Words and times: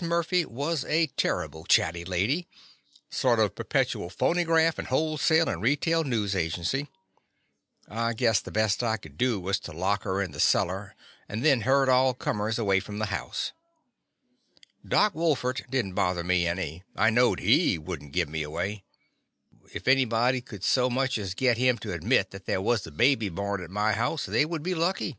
Murphy 0.00 0.44
was 0.44 0.84
a 0.84 1.08
terrible 1.16 1.64
chatty 1.64 2.04
lady— 2.04 2.46
sort 3.10 3.40
of 3.40 3.56
perpetual 3.56 4.08
phonygraft, 4.08 4.78
and 4.78 4.86
wholesale 4.86 5.48
and 5.48 5.60
retail 5.60 6.04
news 6.04 6.36
agency. 6.36 6.86
I 7.88 8.12
guessed 8.12 8.44
the 8.44 8.52
best 8.52 8.80
I 8.84 8.96
could 8.96 9.18
do 9.18 9.40
was 9.40 9.58
to 9.58 9.72
lock 9.72 10.04
her 10.04 10.22
in 10.22 10.30
the 10.30 10.38
cellar 10.38 10.94
and 11.28 11.44
then 11.44 11.62
herd 11.62 11.88
all 11.88 12.14
comers 12.14 12.60
away 12.60 12.78
from 12.78 13.00
the 13.00 13.06
house. 13.06 13.50
Doc 14.86 15.14
Wolfert 15.16 15.68
did 15.68 15.84
n't 15.86 15.94
bother 15.96 16.22
me 16.22 16.46
any. 16.46 16.84
I 16.94 17.10
knowed 17.10 17.40
he 17.40 17.76
would 17.76 18.00
n't 18.00 18.12
give 18.12 18.28
me 18.28 18.44
away. 18.44 18.84
The 19.50 19.50
Confessions 19.50 19.56
of 19.58 19.58
a 19.58 19.66
Daddy 19.66 19.76
If 19.78 19.88
anybody 19.88 20.40
could 20.42 20.62
so 20.62 20.88
much 20.88 21.18
as 21.18 21.34
git 21.34 21.58
him 21.58 21.76
to 21.78 21.92
admit 21.92 22.30
that 22.30 22.46
there 22.46 22.60
was 22.62 22.86
a 22.86 22.92
baby 22.92 23.30
born 23.30 23.64
at 23.64 23.68
my 23.70 23.94
house 23.94 24.26
they 24.26 24.44
would 24.44 24.62
be 24.62 24.76
lucky. 24.76 25.18